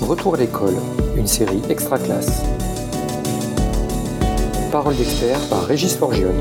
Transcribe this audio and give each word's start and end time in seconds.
Retour 0.00 0.34
à 0.34 0.38
l'école, 0.38 0.74
une 1.16 1.26
série 1.26 1.60
extra 1.68 1.98
classe. 1.98 2.42
Parole 4.70 4.96
d'expert 4.96 5.38
par 5.48 5.64
Régis 5.64 5.96
Forgione. 5.96 6.34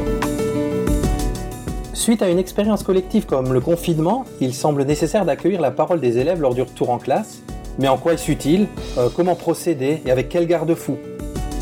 Suite 1.93 2.21
à 2.21 2.29
une 2.29 2.39
expérience 2.39 2.83
collective 2.83 3.25
comme 3.25 3.53
le 3.53 3.61
confinement, 3.61 4.25
il 4.41 4.53
semble 4.53 4.83
nécessaire 4.83 5.25
d'accueillir 5.25 5.61
la 5.61 5.71
parole 5.71 6.01
des 6.01 6.17
élèves 6.17 6.41
lors 6.41 6.53
du 6.53 6.61
retour 6.61 6.89
en 6.89 6.97
classe. 6.97 7.41
Mais 7.79 7.87
en 7.87 7.97
quoi 7.97 8.13
est-ce 8.13 8.29
utile? 8.31 8.67
Euh, 8.97 9.09
Comment 9.15 9.35
procéder? 9.35 10.01
Et 10.05 10.11
avec 10.11 10.29
quel 10.29 10.45
garde-fou 10.45 10.97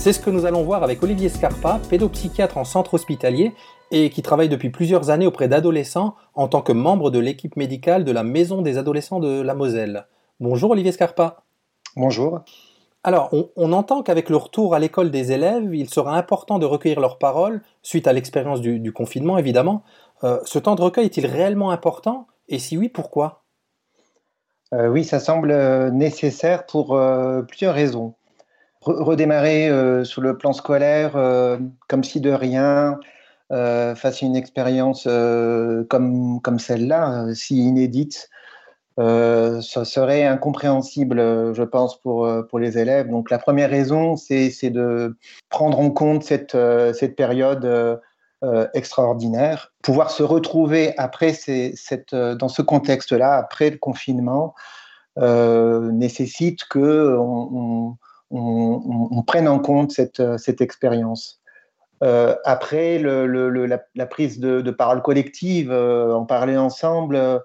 C'est 0.02 0.14
ce 0.14 0.20
que 0.20 0.32
nous 0.32 0.48
allons 0.48 0.64
voir 0.64 0.82
avec 0.82 1.04
Olivier 1.04 1.30
Scarpa, 1.30 1.80
pédopsychiatre 1.88 2.58
en 2.58 2.64
centre 2.64 2.96
hospitalier 2.96 3.54
et 3.92 4.10
qui 4.10 4.24
travaille 4.24 4.50
depuis 4.50 4.72
plusieurs 4.72 5.12
années 5.12 5.28
auprès 5.28 5.48
d'adolescents 5.48 6.16
en 6.34 6.48
tant 6.48 6.64
que 6.64 6.72
membre 6.72 7.12
de 7.12 7.20
l'équipe 7.20 7.56
médicale 7.56 8.04
de 8.04 8.12
la 8.12 8.24
Maison 8.24 8.64
des 8.64 8.80
adolescents 8.80 9.20
de 9.20 9.42
la 9.42 9.54
Moselle. 9.54 10.08
Bonjour 10.40 10.72
Olivier 10.72 10.92
Scarpa. 10.92 11.44
Bonjour. 11.96 12.40
Alors, 13.04 13.30
on, 13.56 13.74
entend 13.74 14.02
qu'avec 14.02 14.32
le 14.32 14.38
retour 14.38 14.74
à 14.74 14.80
l'école 14.80 15.12
des 15.12 15.34
élèves, 15.34 15.76
il 15.76 15.88
sera 15.88 16.18
important 16.18 16.58
de 16.58 16.66
recueillir 16.66 17.00
leurs 17.00 17.20
paroles, 17.20 17.62
suite 17.84 18.08
à 18.08 18.14
l'expérience 18.14 18.60
du, 18.60 18.92
confinement 18.92 19.38
évidemment. 19.38 19.84
Euh, 20.24 20.40
ce 20.46 20.58
temps 20.58 20.74
de 20.74 20.82
recueil 20.82 21.06
est-il 21.06 21.28
réellement 21.28 21.70
important? 21.70 22.26
Et 22.50 22.58
si 22.58 22.76
oui, 22.76 22.90
pourquoi? 22.90 23.44
Euh, 24.74 24.88
Oui, 24.88 25.04
ça 25.04 25.20
semble 25.20 25.52
euh, 25.52 25.92
nécessaire 25.92 26.66
pour 26.66 27.00
plusieurs 27.48 27.76
raisons. 27.76 28.16
Redémarrer 28.82 29.70
sur 30.04 30.22
le 30.22 30.38
plan 30.38 30.54
scolaire 30.54 31.14
comme 31.88 32.04
si 32.04 32.20
de 32.20 32.32
rien, 32.32 33.00
face 33.50 34.24
à 34.24 34.26
une 34.26 34.36
expérience 34.36 35.04
comme, 35.04 36.42
comme 36.42 36.60
celle-là, 36.60 37.28
si 37.34 37.58
inédite, 37.58 38.30
euh, 39.00 39.62
ça 39.62 39.86
serait 39.86 40.26
incompréhensible, 40.26 41.18
je 41.54 41.64
pense, 41.64 42.00
pour, 42.02 42.26
euh, 42.26 42.44
pour 42.44 42.60
les 42.60 42.78
élèves. 42.78 43.10
Donc 43.10 43.30
la 43.30 43.40
première 43.40 43.70
raison, 43.70 44.16
c'est 44.16 44.70
de 44.70 45.16
prendre 45.50 45.80
en 45.80 45.92
compte 45.92 46.24
cette, 46.24 46.56
euh, 46.56 46.94
cette 46.94 47.16
période 47.16 48.00
extraordinaire, 48.74 49.72
pouvoir 49.84 50.10
se 50.10 50.24
retrouver 50.24 50.98
après 50.98 51.34
cette, 51.34 52.16
dans 52.16 52.48
ce 52.48 52.64
contexte-là, 52.64 53.36
après 53.38 53.70
le 53.70 53.78
confinement, 53.78 54.56
nécessite 55.16 56.64
que 56.64 57.18
on, 57.20 57.50
on, 57.54 57.98
prenne 59.28 59.48
en 59.48 59.60
compte 59.60 59.92
cette, 59.92 60.22
cette 60.38 60.62
expérience. 60.62 61.42
après, 62.02 62.98
le, 62.98 63.28
le, 63.28 63.66
la, 63.66 64.06
prise 64.06 64.40
de, 64.40 64.72
parole 64.72 65.02
collective, 65.02 65.72
en 65.72 66.26
parler 66.26 66.58
ensemble, 66.58 67.44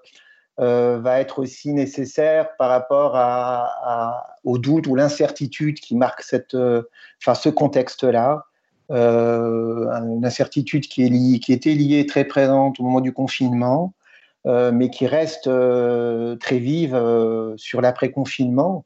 euh, 0.59 0.97
va 0.99 1.19
être 1.19 1.37
aussi 1.37 1.71
nécessaire 1.71 2.55
par 2.57 2.69
rapport 2.69 3.15
à, 3.15 4.25
au 4.43 4.57
doute 4.57 4.87
ou 4.87 4.95
l'incertitude 4.95 5.79
qui 5.79 5.95
marque 5.95 6.23
euh, 6.55 6.81
ce 7.35 7.49
contexte-là. 7.49 8.43
Euh, 8.89 9.87
une 9.91 10.25
incertitude 10.25 10.87
qui, 10.87 11.03
est 11.03 11.39
qui 11.39 11.53
était 11.53 11.73
liée 11.73 12.07
très 12.07 12.25
présente 12.25 12.79
au 12.79 12.83
moment 12.83 13.01
du 13.01 13.13
confinement, 13.13 13.93
mais 14.45 14.89
qui 14.89 15.05
reste 15.05 15.49
très 16.39 16.57
vive 16.57 16.97
sur 17.57 17.81
l'après-confinement, 17.81 18.85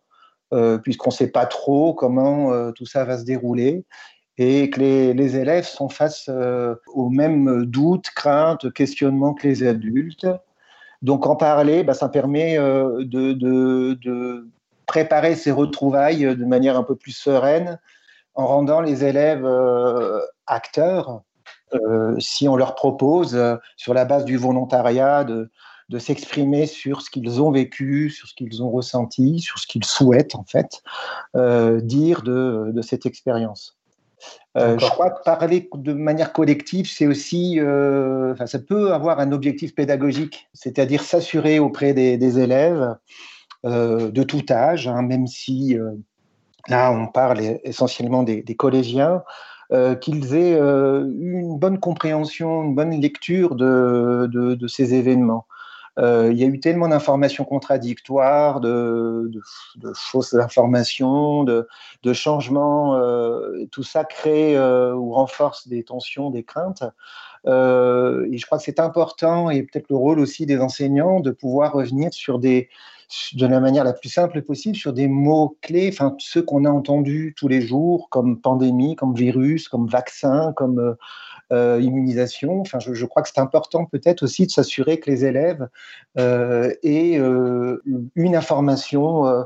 puisqu'on 0.83 1.09
ne 1.09 1.15
sait 1.15 1.31
pas 1.31 1.45
trop 1.45 1.93
comment 1.93 2.71
tout 2.73 2.85
ça 2.85 3.05
va 3.05 3.17
se 3.17 3.23
dérouler 3.23 3.85
et 4.37 4.69
que 4.69 4.79
les, 4.79 5.37
élèves 5.37 5.65
sont 5.65 5.89
face 5.89 6.29
aux 6.87 7.09
mêmes 7.09 7.65
doutes, 7.65 8.09
craintes, 8.15 8.71
questionnements 8.73 9.33
que 9.33 9.47
les 9.47 9.65
adultes. 9.67 10.27
Donc 11.01 11.25
en 11.25 11.35
parler, 11.35 11.83
bah, 11.83 11.93
ça 11.93 12.09
permet 12.09 12.57
euh, 12.57 13.03
de, 13.05 14.47
préparer 14.85 15.35
ces 15.35 15.51
retrouvailles 15.51 16.35
de 16.35 16.45
manière 16.45 16.77
un 16.77 16.83
peu 16.83 16.95
plus 16.95 17.13
sereine 17.13 17.79
en 18.35 18.45
rendant 18.45 18.81
les 18.81 19.05
élèves 19.05 19.45
euh, 19.45 20.19
acteurs. 20.47 21.21
Euh, 21.73 22.19
si 22.19 22.49
on 22.49 22.57
leur 22.57 22.75
propose, 22.75 23.39
sur 23.77 23.93
la 23.93 24.03
base 24.05 24.25
du 24.25 24.35
volontariat, 24.35 25.23
de, 25.23 25.49
s'exprimer 25.99 26.65
sur 26.65 27.01
ce 27.01 27.09
qu'ils 27.09 27.41
ont 27.41 27.51
vécu, 27.51 28.09
sur 28.09 28.27
ce 28.27 28.33
qu'ils 28.33 28.63
ont 28.63 28.71
ressenti, 28.71 29.39
sur 29.39 29.59
ce 29.59 29.67
qu'ils 29.67 29.85
souhaitent 29.85 30.35
en 30.35 30.43
fait 30.43 30.81
dire 31.83 32.21
de 32.23 32.81
cette 32.81 33.05
expérience. 33.05 33.77
Euh, 34.57 34.77
je 34.77 34.85
crois 34.85 35.09
que 35.11 35.23
parler 35.23 35.69
de 35.73 35.93
manière 35.93 36.33
collective, 36.33 36.89
c'est 36.89 37.07
aussi, 37.07 37.59
euh, 37.59 38.35
ça 38.45 38.59
peut 38.59 38.93
avoir 38.93 39.19
un 39.19 39.31
objectif 39.31 39.73
pédagogique, 39.73 40.49
c'est-à-dire 40.53 41.03
s'assurer 41.03 41.59
auprès 41.59 41.93
des, 41.93 42.39
élèves 42.39 42.97
euh, 43.65 44.11
de 44.11 44.23
tout 44.23 44.43
âge, 44.49 44.87
hein, 44.87 45.01
même 45.03 45.27
si 45.27 45.77
là 46.67 46.91
on 46.91 47.07
parle 47.07 47.39
essentiellement 47.63 48.23
des, 48.23 48.43
collégiens, 48.55 49.23
qu'ils 50.01 50.35
aient 50.35 50.59
une 50.59 51.57
bonne 51.57 51.79
compréhension, 51.79 52.63
une 52.63 52.75
bonne 52.75 52.99
lecture 52.99 53.55
de 53.55 54.67
ces 54.67 54.93
événements. 54.93 55.45
Euh, 55.99 56.29
il 56.31 56.37
y 56.37 56.43
a 56.43 56.47
eu 56.47 56.59
tellement 56.59 56.87
d'informations 56.87 57.43
contradictoires, 57.43 58.61
de, 58.61 59.29
fausses 59.93 60.33
informations, 60.33 61.43
de, 61.43 61.67
changements. 62.13 62.95
Euh, 62.95 63.65
tout 63.71 63.83
ça 63.83 64.03
crée 64.05 64.55
euh, 64.57 64.93
ou 64.93 65.11
renforce 65.11 65.67
des 65.67 65.83
tensions, 65.83 66.29
des 66.29 66.43
craintes. 66.43 66.83
et 67.45 68.37
je 68.37 68.45
crois 68.45 68.57
que 68.57 68.63
c'est 68.63 68.79
important, 68.79 69.49
et 69.49 69.63
peut-être 69.63 69.89
le 69.89 69.95
rôle 69.95 70.19
aussi 70.19 70.45
des 70.45 70.59
enseignants, 70.59 71.19
de 71.19 71.31
pouvoir 71.31 71.73
revenir 71.73 72.13
sur 72.13 72.39
des, 72.39 72.69
de 73.33 73.45
la 73.45 73.59
manière 73.59 73.83
la 73.83 73.93
plus 73.93 74.09
simple 74.09 74.41
possible 74.41 74.75
sur 74.75 74.93
des 74.93 75.07
mots 75.07 75.57
clés, 75.61 75.89
enfin 75.91 76.15
ceux 76.19 76.41
qu'on 76.41 76.65
a 76.65 76.69
entendus 76.69 77.33
tous 77.35 77.47
les 77.49 77.61
jours, 77.61 78.07
comme 78.09 78.39
pandémie, 78.39 78.95
comme 78.95 79.13
virus, 79.13 79.67
comme 79.67 79.87
vaccin, 79.87 80.53
comme 80.55 80.95
euh, 81.51 81.81
immunisation. 81.81 82.61
Enfin, 82.61 82.79
je, 82.79 83.05
crois 83.05 83.21
que 83.21 83.29
c'est 83.29 83.41
important 83.41 83.85
peut-être 83.85 84.23
aussi 84.23 84.45
de 84.45 84.51
s'assurer 84.51 84.99
que 84.99 85.09
les 85.09 85.25
élèves 85.25 85.67
euh, 86.17 86.73
aient 86.83 87.17
euh, 87.19 87.81
une 88.15 88.35
information 88.35 89.45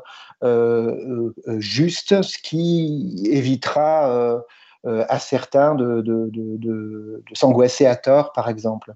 juste, 1.57 2.21
ce 2.21 2.37
qui 2.37 3.27
évitera 3.31 4.43
à 4.83 5.19
certains 5.19 5.73
de, 5.73 6.01
de, 6.01 7.23
s'angoisser 7.33 7.87
à 7.87 7.95
tort, 7.95 8.33
par 8.33 8.49
exemple. 8.49 8.93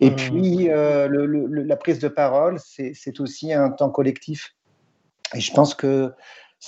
Et 0.00 0.10
mmh. 0.10 0.16
puis, 0.16 0.68
la 0.68 1.76
prise 1.76 1.98
de 1.98 2.08
parole, 2.08 2.58
c'est 2.58 3.20
aussi 3.20 3.52
un 3.52 3.70
temps 3.70 3.90
collectif. 3.90 4.54
Et 5.34 5.40
je 5.40 5.52
pense 5.52 5.74
que 5.74 6.12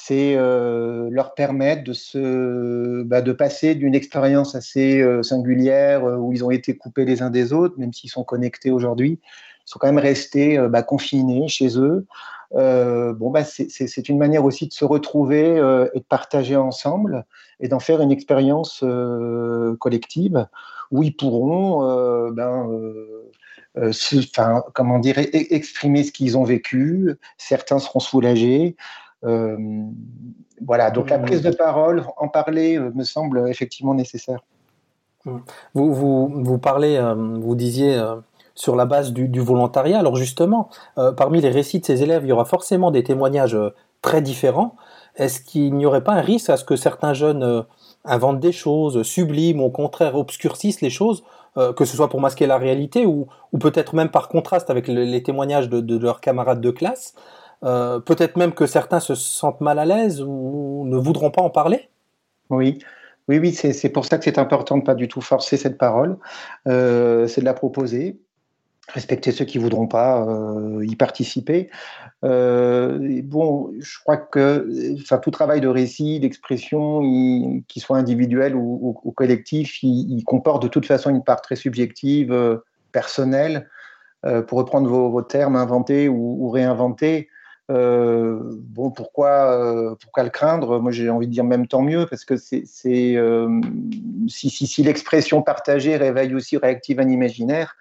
c'est 0.05 0.37
euh, 0.37 1.09
leur 1.11 1.35
permettre 1.35 1.85
de, 1.85 1.93
se, 1.93 3.03
bah, 3.03 3.21
de 3.21 3.33
passer 3.33 3.75
d'une 3.75 3.95
expérience 3.95 4.55
assez 4.55 5.01
euh, 5.01 5.23
singulière 5.23 6.05
euh, 6.05 6.17
où 6.17 6.33
ils 6.33 6.45
ont 6.45 6.51
été 6.51 6.77
coupés 6.77 7.05
les 7.05 7.21
uns 7.21 7.31
des 7.31 7.53
autres, 7.53 7.75
même 7.79 7.93
s'ils 7.93 8.11
sont 8.11 8.25
connectés 8.25 8.71
aujourd'hui, 8.71 9.19
ils 9.23 9.71
sont 9.71 9.79
quand 9.79 9.89
même 9.89 9.99
restés 9.99 10.59
bah, 10.71 10.83
confinés 10.83 11.49
chez 11.49 11.79
eux. 11.79 12.07
bon, 12.53 13.31
bah, 13.31 13.45
c'est 13.45 14.09
une 14.09 14.19
manière 14.19 14.45
aussi 14.45 14.67
de 14.67 14.73
se 14.73 14.85
retrouver 14.85 15.57
et 15.93 15.99
de 15.99 16.05
partager 16.09 16.57
ensemble 16.57 17.27
et 17.61 17.69
d'en 17.69 17.79
faire 17.79 18.01
une 18.01 18.11
expérience 18.11 18.83
collective 19.79 20.47
où 20.91 21.03
ils 21.03 21.15
pourront 21.15 22.31
ben, 22.31 22.67
comment 24.73 24.99
dire, 24.99 25.19
e-, 25.19 25.55
exprimer 25.55 26.03
ce 26.03 26.13
qu'ils 26.13 26.39
ont 26.39 26.45
vécu. 26.45 27.19
Certains 27.37 27.79
seront 27.79 28.01
soulagés, 28.01 28.75
voilà, 29.23 30.91
donc 30.91 31.11
la 31.11 31.19
prise 31.19 31.43
de 31.43 31.51
parole, 31.51 32.05
en 32.17 32.29
parler 32.29 32.77
euh, 32.79 32.91
me 32.95 33.05
semble 33.05 33.49
effectivement 33.49 33.95
nécessaire. 33.95 34.41
Vous, 35.25 35.93
vous, 35.93 36.29
vous 36.43 36.59
parlez, 36.59 36.97
euh, 36.97 37.15
vous 37.15 37.55
disiez 37.55 38.01
sur 38.55 38.77
la 38.77 38.87
base 38.87 39.13
du, 39.13 39.41
volontariat. 39.41 39.99
Alors 39.99 40.17
justement, 40.17 40.69
parmi 41.17 41.41
les 41.41 41.51
récits 41.51 41.79
de 41.79 41.85
ces 41.85 42.03
élèves, 42.03 42.25
il 42.25 42.29
y 42.29 42.33
aura 42.33 42.45
forcément 42.45 42.91
des 42.91 43.05
témoignages 43.05 43.57
très 44.03 44.21
différents. 44.21 44.75
Est-ce 45.15 45.41
qu'il 45.41 45.75
n'y 45.75 45.87
aurait 45.87 46.03
pas 46.03 46.15
un 46.15 46.21
risque 46.21 46.51
à 46.51 46.57
ce 46.57 46.65
que 46.65 46.75
certains 46.75 47.13
jeunes 47.13 47.65
inventent 48.05 48.41
des 48.41 48.51
choses, 48.51 49.03
subliment, 49.03 49.63
ou 49.63 49.67
au 49.67 49.71
contraire 49.71 50.17
obscurcissent 50.17 50.81
les 50.81 50.91
choses, 50.91 51.23
que 51.55 51.85
ce 51.85 51.97
soit 51.97 52.09
pour 52.09 52.21
masquer 52.21 52.49
la 52.49 52.59
réalité 52.59 53.07
ou, 53.07 53.29
ou 53.53 53.59
peut-être 53.59 53.95
même 53.95 54.09
par 54.09 54.29
contraste 54.29 54.71
avec 54.71 54.89
les 54.89 55.23
témoignages 55.23 55.69
de, 55.69 55.81
de, 55.81 55.97
leurs 55.97 56.21
camarades 56.21 56.61
de 56.61 56.71
classe? 56.73 57.15
Euh, 57.65 57.99
peut-être 57.99 58.37
même 58.37 58.53
que 58.53 58.67
certains 58.67 59.01
se 59.01 59.15
sentent 59.15 59.61
mal 59.61 59.79
à 59.79 59.85
l'aise 59.85 60.23
ou 60.23 60.85
ne 60.87 60.97
voudront 60.97 61.31
pas 61.31 61.43
en 61.43 61.51
parler 61.51 61.89
Oui, 62.51 62.79
oui, 63.27 63.39
oui, 63.39 63.53
c'est 63.53 63.89
pour 63.89 64.05
ça 64.05 64.19
que 64.19 64.25
c'est 64.25 64.39
important 64.39 64.79
de 64.79 64.85
pas 64.85 64.95
du 64.95 65.09
tout 65.09 65.21
forcer 65.21 65.57
cette 65.57 65.77
parole, 65.77 66.17
euh, 66.67 67.27
c'est 67.27 67.41
de 67.41 67.47
la 67.47 67.55
proposer, 67.55 68.19
respecter 68.89 69.33
ceux 69.33 69.45
qui 69.45 69.59
voudront 69.59 69.87
pas 69.89 70.25
euh, 70.27 70.87
y 70.87 70.97
participer. 70.97 71.69
bon, 72.23 73.73
je 73.79 73.99
crois 74.01 74.17
que 74.17 74.95
enfin, 75.03 75.19
tout 75.19 75.31
travail 75.31 75.61
de 75.61 75.69
récit, 75.69 76.21
d'expression, 76.21 77.01
qu'il 77.67 77.83
soit 77.83 77.99
individuel 77.99 78.55
ou, 78.55 79.13
collectif, 79.17 79.83
il, 79.83 80.23
comporte 80.25 80.63
de 80.63 80.69
toute 80.69 80.87
façon 80.87 81.11
une 81.11 81.25
part 81.25 81.43
très 81.43 81.57
subjective, 81.57 82.61
personnelle. 82.93 83.69
pour 84.47 84.59
reprendre 84.59 84.89
vos, 84.89 85.23
termes, 85.23 85.57
inventer 85.57 86.09
ou, 86.09 86.49
réinventer. 86.51 87.29
Bon, 87.69 88.91
pourquoi, 88.91 89.97
pourquoi 90.01 90.23
le 90.23 90.31
craindre? 90.31 90.81
Moi, 90.81 90.93
j'ai 90.93 91.11
envie 91.11 91.27
de 91.27 91.33
dire 91.33 91.45
même 91.45 91.67
tant 91.67 91.83
mieux, 91.83 92.07
parce 92.07 92.25
que 92.25 92.37
c'est 92.37 92.65
si, 92.67 93.17
si, 94.29 94.67
si 94.67 94.83
l'expression 94.83 95.43
partagée 95.43 95.97
réveille 95.97 96.35
aussi 96.35 96.57
réactive 96.57 97.01
un 97.01 97.09
imaginaire, 97.09 97.77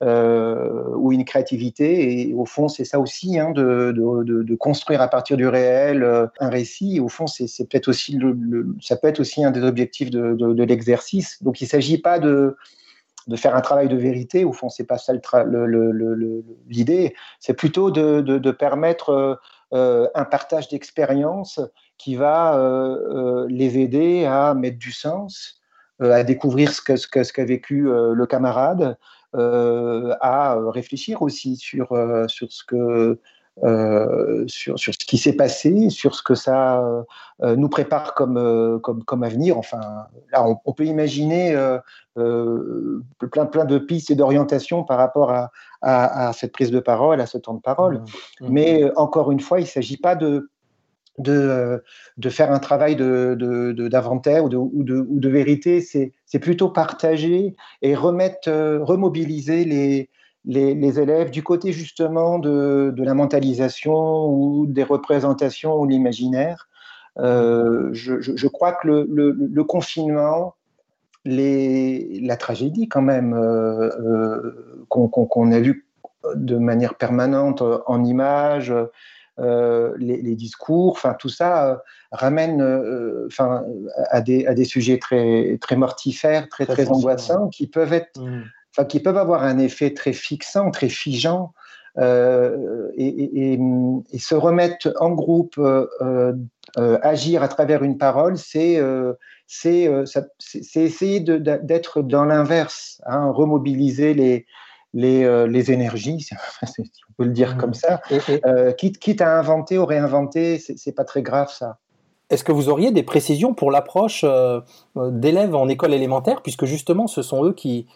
euh, 0.00 0.94
ou 0.94 1.10
une 1.10 1.24
créativité. 1.24 2.28
Et 2.28 2.32
au 2.32 2.44
fond, 2.44 2.68
c'est 2.68 2.84
ça 2.84 3.00
aussi, 3.00 3.36
hein, 3.36 3.50
de, 3.50 4.54
construire 4.54 5.02
à 5.02 5.08
partir 5.08 5.36
du 5.36 5.48
réel 5.48 6.04
euh, 6.04 6.28
un 6.38 6.50
récit. 6.50 7.00
Au 7.00 7.08
fond, 7.08 7.26
c'est 7.26 7.68
peut-être 7.68 7.88
aussi 7.88 8.16
ça 8.80 8.94
peut 8.94 9.08
être 9.08 9.18
aussi 9.18 9.44
un 9.44 9.50
des 9.50 9.64
objectifs 9.64 10.10
de 10.10 10.62
l'exercice. 10.62 11.42
Donc, 11.42 11.60
il 11.60 11.64
ne 11.64 11.70
s'agit 11.70 11.98
pas 11.98 12.20
de 12.20 12.56
de 13.28 13.36
faire 13.36 13.54
un 13.54 13.60
travail 13.60 13.88
de 13.88 13.96
vérité. 13.96 14.44
Au 14.44 14.52
fond, 14.52 14.68
c'est 14.68 14.86
pas 14.86 14.98
ça 14.98 15.12
l'idée. 16.68 17.14
C'est 17.38 17.54
plutôt 17.54 17.90
de, 17.90 18.20
de, 18.20 18.50
permettre 18.50 19.38
euh, 19.72 20.08
un 20.14 20.24
partage 20.24 20.68
d'expériences 20.68 21.60
qui 21.98 22.16
va 22.16 22.58
euh, 22.58 23.46
les 23.48 23.78
aider 23.78 24.24
à 24.24 24.54
mettre 24.54 24.78
du 24.78 24.92
sens, 24.92 25.60
à 26.00 26.24
découvrir 26.24 26.72
ce 26.72 26.80
qu'a 26.82 26.96
ce 26.96 27.06
que, 27.06 27.22
ce 27.22 27.32
qu'a 27.32 27.44
vécu 27.44 27.82
le 27.82 28.26
camarade, 28.26 28.96
euh, 29.36 30.14
à 30.22 30.56
euh, 30.56 30.70
réfléchir 30.70 31.20
aussi 31.20 31.56
sur, 31.56 31.92
euh, 31.92 32.26
sur 32.28 32.50
ce 32.50 32.64
que 32.64 33.20
sur, 34.46 34.78
sur, 34.78 34.94
ce 34.94 34.98
qui 34.98 35.18
s'est 35.18 35.34
passé, 35.34 35.90
sur 35.90 36.14
ce 36.14 36.22
que 36.22 36.34
ça 36.34 36.82
nous 37.42 37.68
prépare 37.68 38.14
comme, 38.14 38.80
comme, 38.82 39.04
comme 39.04 39.22
avenir. 39.22 39.58
Enfin, 39.58 39.80
là, 40.32 40.46
on, 40.64 40.72
peut 40.72 40.84
imaginer 40.84 41.56
plein, 42.14 43.46
plein 43.46 43.64
de 43.64 43.78
pistes 43.78 44.10
et 44.10 44.14
d'orientations 44.14 44.84
par 44.84 44.98
rapport 44.98 45.30
à, 45.30 45.50
à, 45.82 46.32
cette 46.32 46.52
prise 46.52 46.70
de 46.70 46.80
parole, 46.80 47.20
à 47.20 47.26
ce 47.26 47.38
temps 47.38 47.54
de 47.54 47.60
parole. 47.60 47.98
Mmh. 47.98 48.46
Mmh. 48.46 48.48
Mais 48.50 48.96
encore 48.96 49.32
une 49.32 49.40
fois, 49.40 49.60
il 49.60 49.64
ne 49.64 49.68
s'agit 49.68 49.98
pas 49.98 50.14
de 50.14 50.50
de, 51.18 51.32
euh, 51.32 51.78
de 52.16 52.30
faire 52.30 52.52
un 52.52 52.58
travail 52.58 52.96
d'inventaire 52.96 54.48
de, 54.48 54.56
ou, 54.56 54.84
de, 54.84 54.96
ou, 54.96 55.20
de, 55.20 55.28
vérité, 55.28 55.80
c'est 55.80 56.38
plutôt 56.38 56.68
partager 56.70 57.56
et 57.82 57.94
remettre, 57.94 58.48
euh, 58.48 58.82
remobiliser 58.82 59.64
les, 59.64 60.10
les, 60.44 61.00
élèves 61.00 61.30
du 61.30 61.42
côté 61.42 61.72
justement 61.72 62.38
de, 62.38 62.94
la 62.96 63.14
mentalisation 63.14 64.26
ou 64.28 64.66
des 64.66 64.84
représentations 64.84 65.76
ou 65.76 65.86
l'imaginaire. 65.86 66.68
Euh, 67.18 67.90
je, 67.92 68.46
crois 68.46 68.72
que 68.72 68.88
le, 68.88 69.64
confinement, 69.64 70.54
les, 71.24 72.20
la 72.22 72.36
tragédie 72.36 72.88
quand 72.88 73.02
même 73.02 73.34
qu'on 74.88 75.52
a 75.52 75.60
vu 75.60 75.86
de 76.34 76.56
manière 76.56 76.94
permanente 76.94 77.62
en 77.86 78.04
images, 78.04 78.72
euh, 79.40 79.94
les, 79.98 80.34
discours, 80.34 80.90
enfin 80.90 81.14
tout 81.16 81.28
ça 81.28 81.70
euh, 81.70 81.76
ramène 82.10 82.60
euh, 82.60 83.26
enfin 83.28 83.62
à 84.10 84.20
des, 84.20 84.44
à 84.46 84.54
des 84.54 84.64
sujets 84.64 84.98
très 84.98 85.58
très 85.60 85.76
mortifères, 85.76 86.48
très 86.48 86.66
très, 86.66 86.88
angoissants, 86.88 87.48
qui 87.48 87.68
peuvent 87.68 87.92
être, 87.92 88.20
mmh. 88.20 88.42
Enfin 88.78 88.86
qui 88.86 89.00
peuvent 89.00 89.18
avoir 89.18 89.42
un 89.42 89.58
effet 89.58 89.92
très 89.92 90.12
fixant, 90.12 90.70
très 90.70 90.88
figeant. 90.88 91.52
et, 91.96 93.58
se 94.18 94.34
remettre 94.34 94.92
en 95.00 95.10
groupe, 95.10 95.60
agir 96.76 97.42
à 97.42 97.48
travers 97.48 97.82
une 97.82 97.98
parole, 97.98 98.38
c'est 98.38 98.80
essayer 100.74 101.20
d'être 101.20 102.02
dans 102.02 102.24
l'inverse, 102.24 103.02
hein, 103.04 103.30
remobiliser 103.30 104.14
les, 104.14 104.46
les, 104.94 105.48
les 105.48 105.72
énergies, 105.72 106.28
peut 107.18 107.24
le 107.24 107.32
dire 107.32 107.58
comme 107.58 107.70
mmh. 107.70 107.74
ça. 107.74 108.00
Euh, 108.46 108.72
quitte, 108.72 108.98
quitte, 108.98 109.20
à 109.20 109.38
inventer 109.38 109.76
ou 109.76 109.84
réinventer, 109.84 110.58
c'est 110.58 110.92
pas 110.92 111.04
très 111.04 111.22
grave 111.22 111.52
ça. 111.52 111.78
Est-ce 112.30 112.44
que 112.44 112.52
vous 112.52 112.68
auriez 112.68 112.90
des 112.90 113.02
précisions 113.02 113.54
pour 113.54 113.70
l'approche 113.70 114.22
euh, 114.24 114.60
d'élèves 114.96 115.54
en 115.54 115.68
école 115.68 115.94
élémentaire, 115.94 116.42
puisque 116.42 116.66
justement 116.66 117.06
ce 117.06 117.22
sont 117.22 117.44
eux 117.44 117.54
qui, 117.54 117.86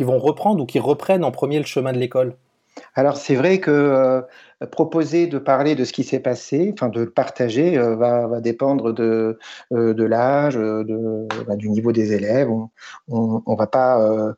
vont 0.00 0.18
reprendre 0.18 0.62
ou 0.62 0.66
qui 0.66 0.80
reprennent 0.80 1.24
en 1.24 1.30
premier 1.30 1.58
le 1.58 1.64
chemin 1.64 1.92
de 1.92 1.98
l'école? 1.98 2.36
Alors 2.98 3.16
c'est 3.16 3.36
vrai 3.36 3.60
que 3.60 3.70
euh, 3.70 4.22
proposer 4.72 5.28
de 5.28 5.38
parler 5.38 5.76
de 5.76 5.84
ce 5.84 5.92
qui 5.92 6.02
s'est 6.02 6.18
passé, 6.18 6.72
enfin 6.74 6.88
de 6.88 7.02
le 7.02 7.10
partager, 7.10 7.78
euh, 7.78 7.94
va, 7.94 8.40
dépendre 8.40 8.92
de, 8.92 9.38
euh, 9.72 10.08
l'âge, 10.08 10.58
bah, 11.46 11.54
du 11.54 11.70
niveau 11.70 11.92
des 11.92 12.12
élèves. 12.12 12.48
On 13.06 13.40
ne 13.46 13.56
va 13.56 13.68
pas 13.68 14.34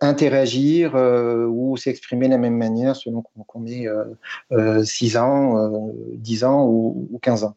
interagir 0.00 0.94
ou 0.96 1.76
s'exprimer 1.76 2.26
de 2.26 2.32
la 2.32 2.38
même 2.38 2.56
manière 2.56 2.96
selon 2.96 3.22
qu'on 3.22 3.64
ait 3.66 3.86
6 4.84 5.16
ans, 5.16 5.70
10 6.14 6.42
ans 6.42 6.66
ou, 6.66 7.06
ou 7.12 7.18
15 7.20 7.44
ans. 7.44 7.54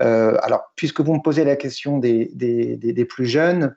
alors, 0.00 0.72
puisque 0.74 1.00
vous 1.00 1.14
me 1.14 1.22
posez 1.22 1.44
la 1.44 1.54
question 1.54 1.98
des, 1.98 3.06
plus 3.08 3.26
jeunes, 3.26 3.76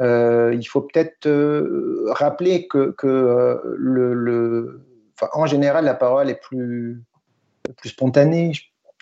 il 0.00 0.64
faut 0.64 0.80
peut-être 0.80 1.28
rappeler 2.12 2.66
que, 2.66 2.92
le 3.76 4.80
en 5.32 5.46
général, 5.46 5.84
la 5.84 5.94
parole 5.94 6.30
est 6.30 6.40
plus 6.40 7.02
spontanée, 7.84 8.52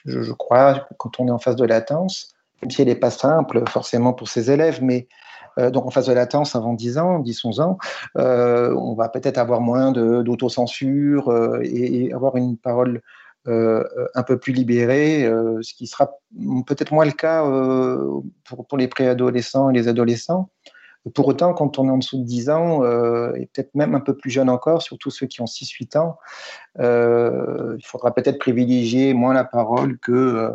je, 0.05 0.33
crois, 0.33 0.87
quand 0.99 1.21
on 1.21 1.29
est 1.29 1.31
en 1.31 1.39
phase 1.39 1.57
de 1.57 1.65
latence, 1.65 2.35
même 2.63 2.71
si 2.71 2.83
elle 2.83 2.89
n'est 2.89 2.95
pas 2.95 3.11
simple 3.11 3.63
forcément 3.69 4.13
pour 4.13 4.29
ses 4.29 4.51
élèves, 4.51 4.83
mais 4.83 5.09
euh, 5.59 5.71
donc 5.71 5.87
en 5.87 5.91
phase 5.91 6.07
de 6.07 6.13
latence 6.13 6.55
avant 6.57 6.73
10 6.73 6.99
ans, 6.99 7.21
10-11 7.21 7.61
ans, 7.61 7.79
euh, 8.17 8.75
on 8.75 8.95
va 8.95 9.09
peut-être 9.09 9.39
avoir 9.39 9.61
moins 9.61 9.93
d'autocensure 9.93 11.29
euh, 11.29 11.61
et, 11.63 12.13
avoir 12.13 12.37
une 12.37 12.57
parole 12.57 13.03
un 13.47 14.23
peu 14.25 14.39
plus 14.39 14.53
libérée, 14.53 15.23
ce 15.63 15.73
qui 15.73 15.87
sera 15.87 16.11
peut-être 16.67 16.93
moins 16.93 17.07
le 17.07 17.13
cas 17.13 17.43
pour, 18.45 18.77
les 18.77 18.89
préadolescents 18.89 19.71
et 19.71 19.73
les 19.73 19.89
adolescents. 19.89 20.51
Pour 21.15 21.29
autant, 21.29 21.55
quand 21.55 21.79
on 21.79 21.89
est 21.89 21.91
en 21.91 21.99
dessous 21.99 22.19
de 22.19 22.25
10 22.25 22.51
ans, 22.51 22.83
euh, 22.83 23.33
et 23.35 23.47
peut-être 23.47 23.75
même 23.75 23.95
un 23.95 24.01
peu 24.01 24.17
plus 24.17 24.31
jeune 24.31 24.49
encore, 24.49 24.83
surtout 24.83 25.11
ceux 25.11 25.27
qui 25.27 25.41
ont 25.41 25.47
6-8 25.47 25.99
ans, 25.99 26.19
euh, 26.81 27.77
il 27.79 27.85
faudra 27.85 28.15
peut-être 28.15 28.39
privilégier 28.39 29.15
moins 29.15 29.35
la 29.35 29.45
parole 29.45 29.99
que, 29.99 30.13
euh, 30.13 30.51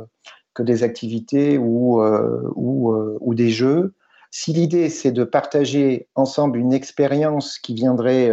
que 0.53 0.63
des 0.63 0.83
activités 0.83 1.57
ou, 1.57 2.01
ou, 2.03 2.95
ou, 3.19 3.33
des 3.33 3.49
jeux. 3.49 3.93
Si 4.29 4.53
l'idée, 4.53 4.89
c'est 4.89 5.11
de 5.11 5.23
partager 5.23 6.07
ensemble 6.15 6.59
une 6.59 6.73
expérience 6.73 7.57
qui 7.57 7.73
viendrait 7.73 8.31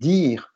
dire, 0.00 0.54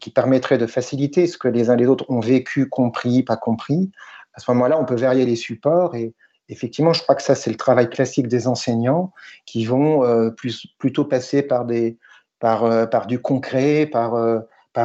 qui 0.00 0.10
permettrait 0.10 0.56
de 0.56 0.66
faciliter 0.66 1.26
ce 1.26 1.36
que 1.36 1.48
les 1.48 1.68
uns 1.68 1.76
les 1.76 1.86
autres 1.86 2.06
ont 2.08 2.20
vécu, 2.20 2.70
compris, 2.70 3.22
pas 3.22 3.36
compris, 3.36 3.90
à 4.38 4.40
ce 4.40 4.50
moment-là, 4.52 4.78
on 4.80 4.84
peut 4.84 4.94
varier 4.94 5.26
les 5.26 5.34
supports 5.34 5.96
et 5.96 6.14
effectivement, 6.48 6.92
je 6.92 7.02
crois 7.02 7.14
que 7.14 7.22
ça, 7.22 7.34
c'est 7.34 7.50
le 7.50 7.56
travail 7.56 7.90
classique 7.90 8.28
des 8.28 8.46
enseignants 8.46 9.12
qui 9.46 9.64
vont 9.64 10.04
euh, 10.04 10.30
plutôt 10.78 11.04
passer 11.04 11.46
euh, 11.50 12.86
par 12.86 13.06
du 13.06 13.20
concret, 13.20 13.86
par, 13.86 14.14
euh, 14.14 14.40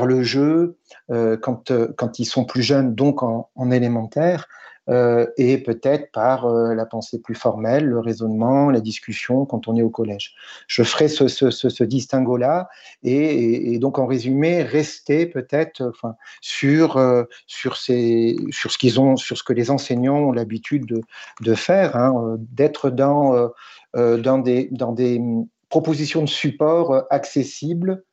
le 0.06 0.24
jeu, 0.24 0.78
quand, 1.08 1.70
ils 2.18 2.26
sont 2.26 2.46
plus 2.46 2.64
jeunes, 2.64 2.96
donc 2.96 3.22
en, 3.22 3.50
en 3.56 3.70
élémentaire, 3.70 4.48
et 4.88 5.58
peut-être 5.60 6.12
par 6.12 6.46
euh, 6.46 6.74
la 6.74 6.86
pensée 6.86 7.22
plus 7.22 7.36
formelle, 7.36 7.86
le 7.86 8.00
raisonnement, 8.00 8.70
la 8.70 8.82
discussion 8.82 9.46
quand 9.46 9.68
on 9.68 9.78
est 9.78 9.82
au 9.82 9.90
collège. 9.90 10.36
Je 10.68 10.84
ferai 10.84 11.08
ce, 11.08 11.84
distinguo-là 11.84 12.70
et, 13.04 13.80
donc 13.80 13.98
en 13.98 14.06
résumé, 14.06 14.62
rester 14.62 15.26
peut-être 15.26 15.84
enfin, 15.84 16.16
sur, 16.42 16.98
euh, 16.98 17.24
sur, 17.48 17.78
ce 17.78 18.78
qu'ils 18.78 19.00
ont, 19.00 19.16
sur 19.16 19.38
ce 19.38 19.44
que 19.44 19.54
les 19.54 19.72
enseignants 19.72 20.18
ont 20.18 20.32
l'habitude 20.32 21.02
de, 21.42 21.54
faire, 21.56 21.96
hein, 21.96 22.38
d'être 22.52 22.90
dans, 22.90 23.52
dans, 23.94 24.38
des, 24.40 24.68
dans 24.72 24.92
des 24.92 25.22
propositions 25.70 26.22
de 26.22 26.30
support 26.30 27.06
accessibles 27.10 28.04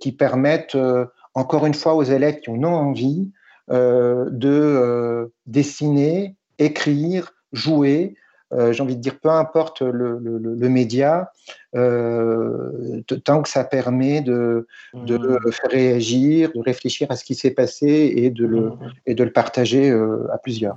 qui 0.00 0.12
permettent 0.12 0.76
encore 1.34 1.66
une 1.66 1.74
fois 1.74 1.94
aux 1.94 2.02
élèves 2.02 2.40
qui 2.40 2.50
en 2.50 2.64
ont 2.64 2.74
envie 2.74 3.30
euh, 3.30 3.39
de 3.70 4.50
euh, 4.50 5.26
dessiner, 5.46 6.34
écrire, 6.58 7.32
jouer. 7.52 8.14
Euh, 8.52 8.72
j'ai 8.72 8.82
envie 8.82 8.96
de 8.96 9.00
dire, 9.00 9.20
peu 9.20 9.28
importe 9.28 9.80
le, 9.80 10.18
média, 10.68 11.30
tant 11.72 13.42
que 13.42 13.48
ça 13.48 13.62
permet 13.62 14.22
de, 14.22 14.66
de 14.94 15.16
mmh. 15.18 15.52
faire 15.52 15.70
réagir, 15.70 16.50
de 16.52 16.60
réfléchir 16.60 17.06
à 17.10 17.16
ce 17.16 17.24
qui 17.24 17.36
s'est 17.36 17.52
passé 17.52 18.12
et 18.16 18.30
de 18.30 18.44
le, 18.44 18.60
mmh. 18.60 18.78
et 19.06 19.14
de 19.14 19.22
le 19.22 19.32
partager 19.32 19.90
à 20.32 20.38
plusieurs. 20.38 20.76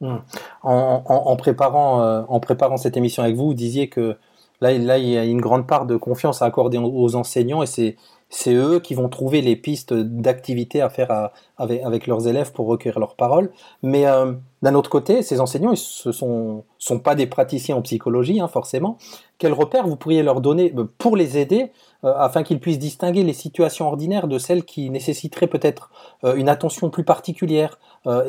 Mmh. 0.00 0.16
En, 0.62 1.36
préparant, 1.36 2.24
en 2.26 2.40
préparant 2.40 2.78
cette 2.78 2.96
émission 2.96 3.22
avec 3.22 3.36
vous, 3.36 3.48
vous 3.48 3.54
disiez 3.54 3.88
que 3.88 4.16
là, 4.62 4.72
là, 4.78 4.96
il 4.96 5.08
y 5.08 5.18
a 5.18 5.24
une 5.24 5.42
grande 5.42 5.66
part 5.66 5.84
de 5.84 5.96
confiance 5.96 6.40
à 6.40 6.46
accorder 6.46 6.78
aux 6.78 7.16
enseignants 7.16 7.62
et 7.62 7.66
c'est 7.66 7.96
c'est 8.34 8.52
eux 8.52 8.80
qui 8.80 8.94
vont 8.94 9.08
trouver 9.08 9.42
les 9.42 9.54
pistes 9.54 9.94
d'activité 9.94 10.80
à 10.80 10.88
faire 10.88 11.30
avec, 11.56 12.08
leurs 12.08 12.26
élèves 12.26 12.50
pour 12.52 12.66
recueillir 12.66 12.98
leurs 12.98 13.14
paroles. 13.14 13.52
Mais 13.84 14.06
euh, 14.06 14.32
d'un 14.60 14.74
autre 14.74 14.90
côté, 14.90 15.22
ces 15.22 15.40
enseignants, 15.40 15.72
ils 15.72 16.08
ne 16.08 16.12
sont, 16.12 16.98
pas 16.98 17.14
des 17.14 17.26
praticiens 17.26 17.76
en 17.76 17.82
psychologie, 17.82 18.40
hein, 18.40 18.48
forcément. 18.48 18.98
Quel 19.38 19.52
repère 19.52 19.86
vous 19.86 19.94
pourriez 19.94 20.24
leur 20.24 20.40
donner 20.40 20.74
euh, 20.76 20.84
pour 20.98 21.16
les 21.16 21.38
aider 21.38 21.70
afin 22.02 22.42
qu'ils 22.42 22.60
puissent 22.60 22.78
distinguer 22.78 23.22
les 23.22 23.32
situations 23.32 23.86
ordinaires 23.86 24.28
de 24.28 24.36
celles 24.36 24.64
qui 24.64 24.90
nécessiteraient 24.90 25.46
peut-être 25.46 25.90
une 26.36 26.50
attention 26.50 26.90
plus 26.90 27.02
particulière 27.02 27.78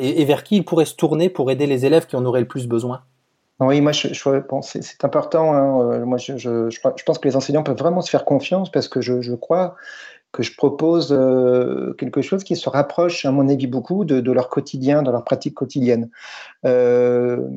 et 0.00 0.24
vers 0.24 0.44
qui 0.44 0.56
ils 0.56 0.64
pourraient 0.64 0.86
se 0.86 0.94
tourner 0.94 1.28
pour 1.28 1.50
aider 1.50 1.66
les 1.66 1.84
élèves 1.84 2.06
qui 2.06 2.16
en 2.16 2.24
auraient 2.24 2.40
le 2.40 2.48
plus 2.48 2.68
besoin? 2.68 3.02
Oui, 3.58 3.80
moi, 3.80 3.92
je, 3.92 4.38
pense 4.40 4.76
c'est 4.78 5.04
important. 5.04 5.54
Hein, 5.54 5.80
euh, 5.80 6.04
moi, 6.04 6.18
je, 6.18 6.36
je, 6.36 7.04
pense 7.04 7.18
que 7.18 7.26
les 7.26 7.36
enseignants 7.36 7.62
peuvent 7.62 7.78
vraiment 7.78 8.02
se 8.02 8.10
faire 8.10 8.26
confiance 8.26 8.70
parce 8.70 8.86
que 8.86 9.00
je, 9.00 9.34
crois 9.34 9.76
que 10.30 10.42
je 10.42 10.54
propose 10.54 11.10
euh, 11.12 11.94
quelque 11.94 12.20
chose 12.20 12.44
qui 12.44 12.54
se 12.54 12.68
rapproche, 12.68 13.24
à 13.24 13.30
mon 13.30 13.48
avis, 13.48 13.66
beaucoup 13.66 14.04
de, 14.04 14.30
leur 14.30 14.50
quotidien, 14.50 15.02
de 15.02 15.10
leur 15.10 15.24
pratique 15.24 15.54
quotidienne. 15.54 16.10
Euh, 16.66 17.48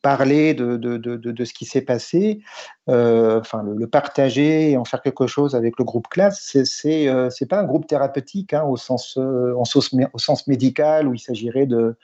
parler 0.00 0.54
de, 0.54 0.76
de, 0.76 0.96
de, 0.96 1.44
ce 1.44 1.52
qui 1.52 1.64
s'est 1.64 1.82
passé, 1.82 2.40
enfin, 2.86 3.64
le, 3.64 3.86
partager 3.88 4.70
et 4.70 4.76
en 4.76 4.84
faire 4.84 5.02
quelque 5.02 5.26
chose 5.26 5.56
avec 5.56 5.76
le 5.76 5.84
groupe 5.84 6.06
classe, 6.06 6.56
c'est 6.64 7.08
euh, 7.08 7.30
pas 7.50 7.58
un 7.58 7.64
groupe 7.64 7.88
thérapeutique 7.88 8.54
hein, 8.54 8.62
au, 8.62 8.76
sens, 8.76 9.16
en 9.16 9.64
sens, 9.64 9.92
au 10.12 10.18
sens 10.18 10.46
médical 10.46 11.08
où 11.08 11.14
il 11.14 11.18
s'agirait 11.20 11.66
de 11.66 11.96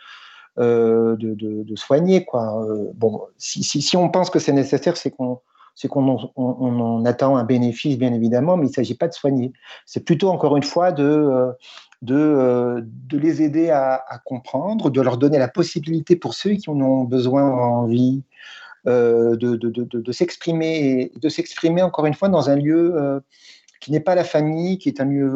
euh, 0.58 1.16
de, 1.18 1.76
soigner. 1.76 2.24
Quoi. 2.24 2.64
Euh, 2.64 2.90
bon, 2.94 3.22
si, 3.36 3.62
si, 3.62 3.96
on 3.96 4.08
pense 4.08 4.28
que 4.28 4.40
c'est 4.40 4.52
nécessaire, 4.52 4.96
c'est 4.96 5.10
qu'on 5.10 5.38
c'est 5.76 5.86
qu'on 5.86 6.18
on, 6.34 6.80
en 6.80 7.04
attend 7.04 7.36
un 7.36 7.44
bénéfice, 7.44 7.96
bien 7.96 8.12
évidemment, 8.12 8.56
mais 8.56 8.66
il 8.66 8.70
ne 8.70 8.74
s'agit 8.74 8.96
pas 8.96 9.06
de 9.06 9.12
soigner. 9.12 9.52
C'est 9.86 10.04
plutôt, 10.04 10.28
encore 10.30 10.56
une 10.56 10.64
fois, 10.64 10.90
de, 10.90 11.04
euh, 11.04 11.52
de, 12.02 12.84
de 12.84 13.16
les 13.16 13.42
aider 13.42 13.70
à, 13.70 14.02
comprendre, 14.24 14.90
de 14.90 15.00
leur 15.00 15.18
donner 15.18 15.38
la 15.38 15.46
possibilité 15.46 16.16
pour 16.16 16.34
ceux 16.34 16.54
qui 16.54 16.68
en 16.68 16.80
ont 16.80 17.04
besoin, 17.04 17.44
envie, 17.44 18.24
de, 18.84 19.36
de, 19.36 19.56
de 19.56 20.12
s'exprimer, 20.12 21.12
de 21.14 21.28
s'exprimer, 21.28 21.82
encore 21.82 22.06
une 22.06 22.14
fois, 22.14 22.28
dans 22.28 22.50
un 22.50 22.56
lieu 22.56 23.22
qui 23.80 23.92
n'est 23.92 24.00
pas 24.00 24.16
la 24.16 24.24
famille, 24.24 24.78
qui 24.78 24.88
est 24.88 25.00
un 25.00 25.04
lieu, 25.04 25.28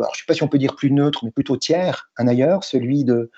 alors 0.00 0.14
je 0.14 0.20
ne 0.20 0.22
sais 0.22 0.26
pas 0.26 0.34
si 0.34 0.42
on 0.42 0.48
peut 0.48 0.58
dire 0.58 0.74
plus 0.74 0.90
neutre, 0.90 1.26
mais 1.26 1.30
plutôt 1.30 1.58
tiers, 1.58 2.08
un 2.16 2.26
ailleurs, 2.28 2.64
celui 2.64 3.04
de, 3.04 3.30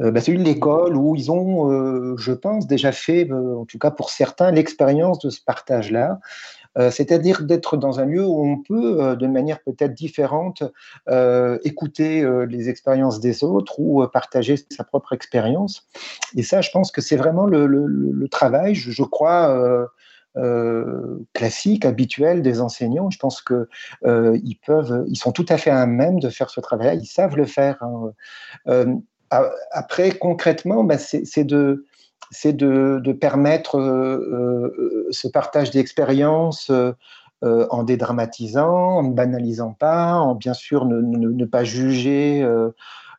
euh, 0.00 0.10
bah, 0.10 0.20
c'est 0.20 0.32
une 0.32 0.46
école 0.46 0.96
où 0.96 1.14
ils 1.14 1.30
ont, 1.30 1.70
euh, 1.70 2.16
je 2.16 2.32
pense, 2.32 2.66
déjà 2.66 2.92
fait, 2.92 3.30
euh, 3.30 3.58
en 3.58 3.64
tout 3.64 3.78
cas 3.78 3.90
pour 3.90 4.10
certains, 4.10 4.50
l'expérience 4.50 5.18
de 5.18 5.30
ce 5.30 5.40
partage-là. 5.42 6.20
c'est-à-dire 6.92 7.42
d'être 7.42 7.76
dans 7.76 7.98
un 7.98 8.06
lieu 8.06 8.24
où 8.24 8.44
on 8.44 8.62
peut, 8.62 9.16
de 9.16 9.26
manière 9.26 9.60
peut-être 9.60 9.92
différente, 9.92 10.62
écouter 11.64 12.24
les 12.48 12.68
expériences 12.68 13.18
des 13.18 13.42
autres 13.42 13.80
ou 13.80 14.06
partager 14.06 14.54
sa 14.70 14.84
propre 14.84 15.12
expérience. 15.12 15.88
Et 16.36 16.44
ça, 16.44 16.60
je 16.60 16.70
pense 16.70 16.92
que 16.92 17.00
c'est 17.00 17.16
vraiment 17.16 17.46
le, 17.46 18.28
travail, 18.28 18.76
je, 18.76 19.02
crois, 19.02 19.88
classique, 21.32 21.84
habituel 21.84 22.40
des 22.40 22.60
enseignants. 22.60 23.10
Je 23.10 23.18
pense 23.18 23.42
que 23.42 23.68
ils 24.06 24.58
peuvent, 24.64 25.04
ils 25.08 25.18
sont 25.18 25.32
tout 25.32 25.46
à 25.48 25.58
fait 25.58 25.70
à 25.70 25.86
même 25.86 26.20
de 26.20 26.28
faire 26.28 26.50
ce 26.50 26.60
travail. 26.60 27.00
Ils 27.02 27.06
savent 27.06 27.36
le 27.36 27.46
faire. 27.46 27.82
Hein. 27.82 28.12
Après, 29.30 30.10
concrètement, 30.12 30.84
bah, 30.84 30.96
c'est 30.98 31.44
de, 31.44 31.84
permettre 33.20 33.76
euh, 33.76 34.74
euh, 34.78 35.08
ce 35.10 35.28
partage 35.28 35.70
d'expériences 35.70 36.70
euh, 36.70 37.66
en 37.70 37.84
dédramatisant, 37.84 38.98
en 38.98 39.02
ne 39.04 39.12
banalisant 39.12 39.72
pas, 39.72 40.14
en 40.14 40.34
bien 40.34 40.54
sûr 40.54 40.84
ne, 40.84 41.44
pas 41.44 41.64
juger, 41.64 42.46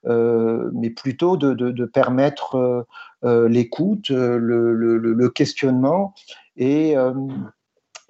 mais 0.05 0.89
plutôt 0.89 1.37
de, 1.37 1.85
permettre 1.85 2.85
l'écoute, 3.23 4.09
le, 4.09 5.29
questionnement. 5.29 6.13
Et, 6.57 6.95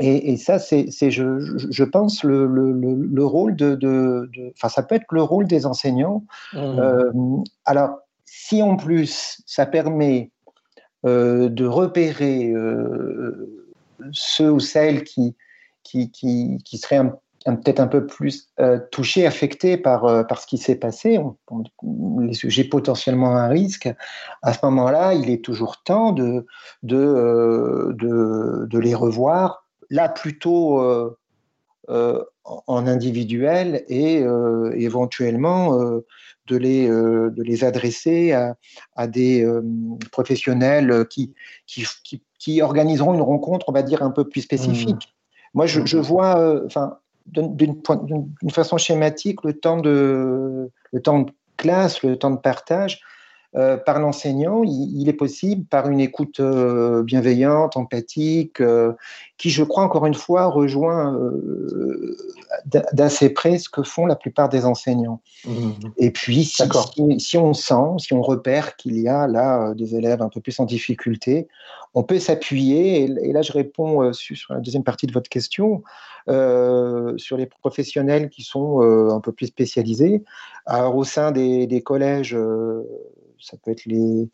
et, 0.01 0.37
ça, 0.37 0.57
c'est, 0.59 0.89
je, 0.89 1.39
je, 1.69 1.83
pense, 1.83 2.23
le, 2.23 3.23
rôle 3.23 3.55
de, 3.55 4.29
Enfin, 4.55 4.69
ça 4.69 4.83
peut 4.83 4.95
être 4.95 5.11
le 5.11 5.21
rôle 5.21 5.47
des 5.47 5.65
enseignants. 5.65 6.23
Mmh. 6.53 6.57
Euh, 6.57 7.11
alors, 7.65 7.99
si 8.25 8.63
en 8.63 8.77
plus, 8.77 9.41
ça 9.45 9.65
permet 9.65 10.31
euh, 11.05 11.49
de 11.49 11.65
repérer 11.65 12.49
euh, 12.49 13.67
ceux 14.11 14.51
ou 14.51 14.59
celles 14.59 15.03
qui, 15.03 15.35
qui, 15.83 16.09
qui, 16.11 16.77
seraient 16.77 17.11
peut-être 17.45 17.79
un 17.79 17.87
peu 17.87 18.07
plus 18.07 18.49
touchés, 18.91 19.27
affectés 19.27 19.77
par, 19.77 20.25
par 20.27 20.39
ce 20.39 20.47
qui 20.47 20.57
s'est 20.57 20.75
passé, 20.75 21.19
les 22.19 22.33
sujets 22.33 22.63
potentiellement 22.63 23.35
à 23.35 23.47
risque, 23.47 23.89
à 24.41 24.53
ce 24.53 24.59
moment-là, 24.63 25.13
il 25.13 25.29
est 25.29 25.43
toujours 25.43 25.83
temps 25.83 26.11
de, 26.11 26.45
de, 26.83 27.93
de, 27.97 28.65
de 28.67 28.79
les 28.79 28.95
revoir 28.95 29.61
là 29.91 30.09
plutôt 30.09 30.79
euh, 30.81 31.15
euh, 31.89 32.23
en 32.43 32.87
individuel 32.87 33.83
et 33.87 34.23
euh, 34.23 34.71
éventuellement 34.75 35.77
de, 36.47 36.57
les, 36.57 36.87
de 36.87 37.43
les 37.43 37.63
adresser 37.63 38.31
à, 38.95 39.07
des 39.07 39.47
professionnels 40.11 41.05
qui, 41.09 41.33
qui, 41.67 41.85
qui, 42.39 42.61
organiseront 42.61 43.13
une 43.13 43.21
rencontre, 43.21 43.67
on 43.69 43.73
va 43.73 43.83
dire, 43.83 44.01
un 44.01 44.11
peu 44.11 44.27
plus 44.27 44.41
spécifique. 44.41 44.95
Mmh. 44.95 45.53
Moi, 45.53 45.65
je, 45.67 45.97
mmh. 45.97 46.01
vois, 46.01 46.65
enfin, 46.65 46.97
d'une 47.25 47.81
façon 48.49 48.77
schématique, 48.77 49.43
le 49.43 49.53
temps, 49.53 49.77
de, 49.77 50.71
le 50.91 51.01
temps 51.01 51.19
de 51.19 51.31
classe, 51.57 52.01
le 52.03 52.17
temps 52.17 52.31
de 52.31 52.39
partage, 52.39 53.01
euh, 53.53 53.75
par 53.75 53.99
l'enseignant, 53.99 54.63
il, 54.63 55.09
est 55.09 55.13
possible 55.13 55.65
par 55.65 55.89
une 55.89 55.99
écoute 55.99 56.39
euh, 56.39 57.03
bienveillante, 57.03 57.75
empathique, 57.75 58.61
euh, 58.61 58.93
qui, 59.37 59.49
je 59.49 59.63
crois, 59.63 59.83
encore 59.83 60.05
une 60.05 60.13
fois, 60.13 60.45
rejoint 60.45 61.19
d'assez 62.93 63.29
près 63.31 63.57
ce 63.57 63.67
que 63.67 63.83
font 63.83 64.05
la 64.05 64.15
plupart 64.15 64.47
des 64.47 64.65
enseignants. 64.65 65.19
Mmh. 65.45 65.71
Et 65.97 66.11
puis, 66.11 66.45
si, 66.45 66.63
si, 67.17 67.37
on 67.37 67.53
sent, 67.53 67.97
si 67.97 68.13
on 68.13 68.21
repère 68.21 68.77
qu'il 68.77 68.97
y 68.99 69.09
a 69.09 69.27
là 69.27 69.73
des 69.73 69.95
élèves 69.95 70.21
un 70.21 70.29
peu 70.29 70.39
plus 70.39 70.57
en 70.59 70.65
difficulté, 70.65 71.49
on 71.93 72.03
peut 72.03 72.19
s'appuyer, 72.19 73.03
et, 73.03 73.33
là 73.33 73.41
je 73.41 73.51
réponds 73.51 74.13
sur, 74.13 74.53
la 74.53 74.59
deuxième 74.59 74.83
partie 74.83 75.07
de 75.07 75.11
votre 75.11 75.29
question, 75.29 75.83
sur 76.27 77.37
les 77.37 77.47
professionnels 77.47 78.29
qui 78.29 78.43
sont 78.43 78.79
un 78.81 79.19
peu 79.19 79.33
plus 79.33 79.47
spécialisés. 79.47 80.23
Alors, 80.67 80.95
au 80.95 81.03
sein 81.03 81.31
des, 81.31 81.65
des 81.65 81.81
collèges, 81.81 82.37
ça 83.41 83.57
peut 83.57 83.71
être 83.71 83.85
les, 83.85 84.29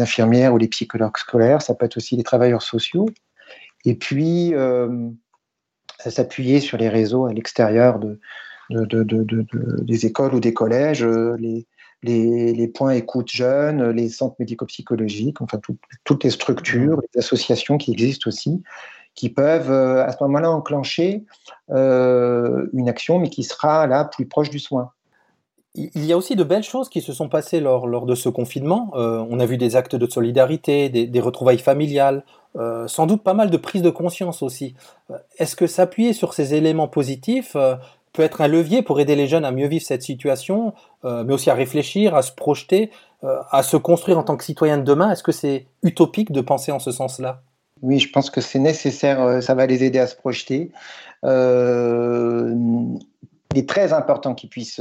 infirmières 0.00 0.52
ou 0.52 0.58
les 0.58 0.68
psychologues 0.68 1.16
scolaires, 1.16 1.62
ça 1.62 1.74
peut 1.74 1.86
être 1.86 1.96
aussi 1.96 2.16
les 2.16 2.22
travailleurs 2.22 2.62
sociaux. 2.62 3.06
Et 3.84 3.94
puis, 3.94 4.54
euh, 4.54 5.08
s'appuyer 5.98 6.60
sur 6.60 6.76
les 6.76 6.88
réseaux 6.88 7.26
à 7.26 7.32
l'extérieur 7.32 7.98
de, 7.98 8.18
des 8.70 10.06
écoles 10.06 10.34
ou 10.34 10.40
des 10.40 10.52
collèges, 10.52 11.02
euh, 11.02 11.36
les, 11.38 11.66
les, 12.02 12.68
points 12.68 12.92
écoute 12.92 13.30
jeunes, 13.30 13.90
les 13.90 14.08
centres 14.08 14.36
médico-psychologiques, 14.38 15.40
enfin 15.40 15.58
toutes 16.04 16.24
les 16.24 16.30
structures, 16.30 17.00
les 17.00 17.18
associations 17.18 17.78
qui 17.78 17.92
existent 17.92 18.28
aussi, 18.28 18.62
qui 19.14 19.30
peuvent 19.30 19.70
euh, 19.70 20.04
à 20.04 20.12
ce 20.12 20.22
moment-là 20.24 20.50
enclencher 20.50 21.24
une 21.70 22.88
action, 22.88 23.18
mais 23.18 23.30
qui 23.30 23.42
sera 23.42 23.86
là 23.86 24.04
plus 24.04 24.26
proche 24.26 24.50
du 24.50 24.58
soin 24.58 24.92
il 25.94 26.04
y 26.04 26.12
a 26.12 26.16
aussi 26.16 26.36
de 26.36 26.44
belles 26.44 26.64
choses 26.64 26.88
qui 26.88 27.00
se 27.00 27.12
sont 27.12 27.28
passées 27.28 27.60
lors, 27.60 27.86
lors 27.86 28.06
de 28.06 28.14
ce 28.14 28.28
confinement. 28.28 28.90
Euh, 28.94 29.24
on 29.30 29.38
a 29.38 29.46
vu 29.46 29.56
des 29.56 29.76
actes 29.76 29.96
de 29.96 30.10
solidarité, 30.10 30.88
des, 30.88 31.20
retrouvailles 31.20 31.58
familiales, 31.58 32.24
euh, 32.56 32.88
sans 32.88 33.06
doute 33.06 33.22
pas 33.22 33.34
mal 33.34 33.50
de 33.50 33.56
prise 33.56 33.82
de 33.82 33.90
conscience 33.90 34.42
aussi. 34.42 34.74
Euh, 35.10 35.16
est-ce 35.38 35.56
que 35.56 35.66
s'appuyer 35.66 36.12
sur 36.12 36.34
ces 36.34 36.54
éléments 36.54 36.88
positifs 36.88 37.56
peut 38.12 38.22
être 38.22 38.40
un 38.40 38.48
levier 38.48 38.82
pour 38.82 39.00
aider 39.00 39.14
les 39.14 39.26
jeunes 39.26 39.44
à 39.44 39.52
mieux 39.52 39.68
vivre 39.68 39.84
cette 39.84 40.02
situation, 40.02 40.72
mais 41.04 41.32
aussi 41.32 41.50
à 41.50 41.54
réfléchir, 41.54 42.14
à 42.14 42.22
se 42.22 42.32
projeter, 42.32 42.90
à 43.22 43.62
se 43.62 43.76
construire 43.76 44.18
en 44.18 44.22
tant 44.22 44.36
que 44.36 44.44
citoyen 44.44 44.78
de 44.78 44.82
demain? 44.82 45.10
Est-ce 45.10 45.22
que 45.22 45.32
c'est 45.32 45.66
utopique 45.82 46.32
de 46.32 46.40
penser 46.40 46.72
en 46.72 46.78
ce 46.78 46.90
sens-là? 46.90 47.42
Oui, 47.82 48.00
je 48.00 48.10
pense 48.10 48.30
que 48.30 48.40
c'est 48.40 48.58
nécessaire, 48.58 49.40
ça 49.42 49.54
va 49.54 49.66
les 49.66 49.84
aider 49.84 50.00
à 50.00 50.06
se 50.08 50.16
projeter. 50.16 50.72
Il 53.58 53.62
est 53.62 53.68
très 53.68 53.92
important 53.92 54.34
qu'ils 54.34 54.50
puissent 54.50 54.80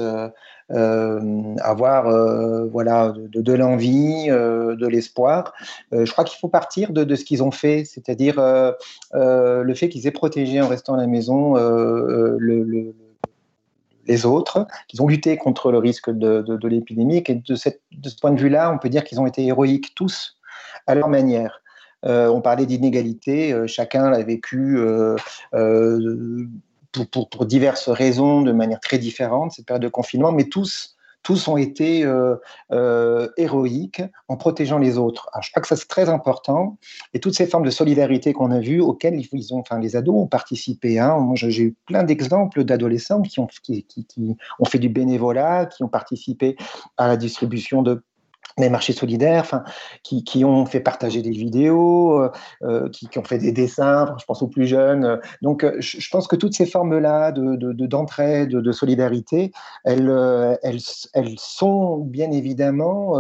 euh, 0.70 1.56
avoir 1.62 2.08
euh, 2.08 2.66
voilà, 2.66 3.14
de, 3.16 3.54
l'envie, 3.54 4.26
euh, 4.30 4.76
de 4.76 4.86
l'espoir. 4.86 5.54
je 5.94 6.12
crois 6.12 6.26
qu'il 6.26 6.38
faut 6.40 6.50
partir 6.50 6.92
de, 6.92 7.16
ce 7.16 7.24
qu'ils 7.24 7.42
ont 7.42 7.52
fait, 7.52 7.86
c'est-à-dire 7.86 8.36
le 9.14 9.74
fait 9.76 9.88
qu'ils 9.88 10.08
aient 10.08 10.12
protégé 10.12 10.62
en 10.62 10.68
restant 10.68 10.96
à 10.96 10.98
la 10.98 11.08
maison 11.08 11.56
le, 11.56 12.94
les 14.08 14.26
autres, 14.26 14.68
qu'ils 14.90 15.02
ont 15.02 15.08
lutté 15.08 15.38
contre 15.38 15.72
le 15.72 15.78
risque 15.78 16.10
de, 16.10 16.68
l'épidémie. 16.68 17.24
Et 17.26 17.36
de, 17.36 17.56
ce 17.56 17.70
point 18.20 18.32
de 18.32 18.40
vue-là, 18.40 18.72
on 18.74 18.78
peut 18.78 18.90
dire 18.90 19.06
qu'ils 19.06 19.22
ont 19.22 19.28
été 19.28 19.46
héroïques 19.46 19.96
tous 19.96 20.38
à 20.86 20.96
leur 20.96 21.08
manière. 21.08 21.62
on 22.04 22.42
parlait 22.42 22.66
d'inégalité, 22.66 23.56
chacun 23.68 24.10
l'a 24.10 24.22
vécu 24.22 24.80
pour, 27.06 27.46
diverses 27.46 27.90
raisons, 27.90 28.42
de 28.42 28.52
manière 28.52 28.80
très 28.80 28.98
différente, 28.98 29.52
cette 29.52 29.66
période 29.66 29.84
de 29.84 29.90
confinement, 29.90 30.32
mais 30.32 30.46
tous 30.46 30.98
tous 31.24 31.50
ont 31.50 31.58
été 31.58 32.06
euh, 32.06 32.38
euh, 32.72 33.28
héroïques 33.36 34.02
en 34.30 34.38
protégeant 34.38 34.78
les 34.78 34.98
autres. 34.98 35.30
je 35.42 35.50
crois 35.50 35.62
que 35.62 35.68
ça 35.68 35.76
c'est 35.76 35.88
très 35.88 36.08
important. 36.08 36.78
Et 37.14 37.20
toutes 37.20 37.36
ces 37.36 37.48
formes 37.48 37.66
de 37.66 37.70
solidarité 37.70 38.32
qu'on 38.32 38.50
a 38.50 38.60
vues, 38.62 38.80
auxquelles 38.80 39.20
ils 39.20 39.54
ont, 39.54 39.60
enfin, 39.60 39.78
les 39.78 39.98
ados 39.98 40.16
ont 40.16 40.28
participé. 40.28 41.00
Hein. 41.00 41.32
J'ai 41.34 41.64
eu 41.64 41.76
plein 41.86 42.04
d'exemples 42.04 42.64
d'adolescents 42.64 43.22
qui 43.22 43.42
ont 43.42 43.48
fait 43.50 44.80
du 44.80 44.88
bénévolat, 44.88 45.66
qui 45.66 45.84
ont 45.84 45.90
participé 45.90 46.56
à 46.96 47.10
la 47.10 47.18
distribution 47.18 47.82
de 47.82 48.02
les 48.58 48.70
marchés 48.70 48.94
solidaires, 48.94 49.64
qui, 50.04 50.24
qui, 50.24 50.44
ont 50.44 50.66
fait 50.66 50.80
partager 50.80 51.22
des 51.22 51.32
vidéos, 51.32 52.22
euh, 52.22 52.32
euh 52.64 52.90
qui, 52.90 53.08
qui, 53.08 53.20
ont 53.20 53.24
fait 53.24 53.38
des 53.38 53.52
dessins, 53.52 54.16
je 54.20 54.26
pense 54.26 54.42
aux 54.42 54.48
plus 54.48 54.66
jeunes. 54.66 55.20
Donc, 55.42 55.64
euh, 55.64 55.76
je, 55.80 56.10
pense 56.10 56.28
que 56.28 56.36
toutes 56.36 56.56
ces 56.56 56.66
formes-là 56.66 57.32
de, 57.32 57.56
d'entraide, 57.86 58.50
de, 58.50 58.62
de, 58.62 58.72
solidarité, 58.72 59.52
elles, 59.84 60.10
euh, 60.10 60.56
elles, 60.64 60.80
elles, 61.14 61.36
sont 61.38 61.98
bien 61.98 62.32
évidemment 62.32 63.20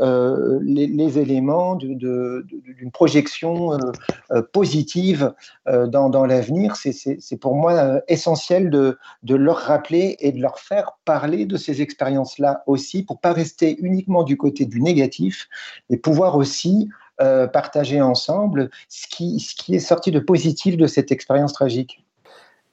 euh, 0.00 0.58
les, 0.62 0.86
les, 0.86 1.18
éléments 1.18 1.74
d'une 1.76 2.90
projection 2.92 3.78
positive 4.52 5.32
dans, 5.66 6.08
dans 6.08 6.24
l'avenir. 6.24 6.76
C'est 6.76 7.36
pour 7.40 7.54
moi 7.54 8.00
essentiel 8.08 8.70
de, 8.70 8.98
de 9.22 9.34
leur 9.34 9.56
rappeler 9.56 10.16
et 10.20 10.32
de 10.32 10.40
leur 10.40 10.58
faire 10.58 10.92
parler 11.04 11.46
de 11.46 11.56
ces 11.56 11.82
expériences-là 11.82 12.62
aussi, 12.66 13.02
pour 13.02 13.20
pas 13.20 13.32
rester 13.32 13.76
uniquement 13.80 14.22
du 14.22 14.36
côté 14.36 14.66
du 14.70 14.80
négatif, 14.80 15.48
et 15.90 15.96
pouvoir 15.96 16.36
aussi 16.36 16.88
euh, 17.20 17.46
partager 17.46 18.00
ensemble 18.00 18.70
ce 18.88 19.06
qui, 19.06 19.40
ce 19.40 19.54
qui 19.54 19.74
est 19.74 19.80
sorti 19.80 20.10
de 20.10 20.20
positif 20.20 20.78
de 20.78 20.86
cette 20.86 21.12
expérience 21.12 21.52
tragique. 21.52 22.02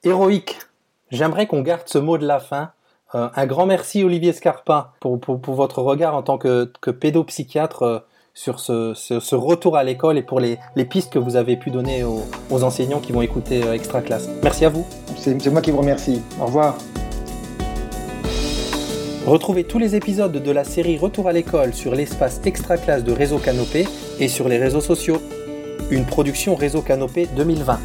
Héroïque, 0.04 0.56
j'aimerais 1.10 1.46
qu'on 1.46 1.60
garde 1.60 1.82
ce 1.84 1.98
mot 1.98 2.16
de 2.16 2.26
la 2.26 2.40
fin. 2.40 2.70
Euh, 3.14 3.28
un 3.36 3.46
grand 3.46 3.66
merci 3.66 4.04
Olivier 4.04 4.32
Scarpa 4.32 4.94
pour, 5.00 5.20
pour, 5.20 5.54
votre 5.54 5.82
regard 5.82 6.14
en 6.14 6.22
tant 6.22 6.38
que, 6.38 6.72
que 6.80 6.90
pédopsychiatre 6.90 7.82
euh, 7.82 7.98
sur 8.32 8.58
ce, 8.58 8.94
ce, 8.94 9.34
retour 9.34 9.76
à 9.76 9.84
l'école 9.84 10.16
et 10.16 10.22
pour 10.22 10.40
les, 10.40 10.58
les, 10.76 10.84
pistes 10.86 11.12
que 11.12 11.18
vous 11.18 11.36
avez 11.36 11.56
pu 11.58 11.70
donner 11.70 12.04
aux, 12.04 12.24
aux 12.50 12.62
enseignants 12.62 13.00
qui 13.00 13.12
vont 13.12 13.22
écouter 13.22 13.68
Extra 13.68 14.00
Classe. 14.00 14.30
Merci 14.42 14.64
à 14.64 14.70
vous. 14.70 14.86
C'est 15.16 15.46
moi 15.50 15.60
qui 15.60 15.72
vous 15.72 15.78
remercie. 15.80 16.22
Au 16.40 16.46
revoir. 16.46 16.78
Retrouvez 19.28 19.64
tous 19.64 19.78
les 19.78 19.94
épisodes 19.94 20.32
de 20.32 20.50
la 20.50 20.64
série 20.64 20.96
Retour 20.96 21.28
à 21.28 21.32
l'école 21.34 21.74
sur 21.74 21.94
l'espace 21.94 22.40
extra 22.46 22.78
classe 22.78 23.04
de 23.04 23.12
Réseau 23.12 23.36
Canopé 23.36 23.86
et 24.18 24.26
sur 24.26 24.48
les 24.48 24.56
réseaux 24.56 24.80
sociaux. 24.80 25.20
Une 25.90 26.06
production 26.06 26.54
Réseau 26.54 26.80
Canopé 26.80 27.28
2020. 27.36 27.78